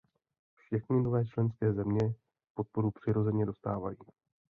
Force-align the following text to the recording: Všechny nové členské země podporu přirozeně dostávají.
Všechny 0.55 1.01
nové 1.01 1.25
členské 1.25 1.73
země 1.73 2.01
podporu 2.53 2.91
přirozeně 2.91 3.45
dostávají. 3.45 3.97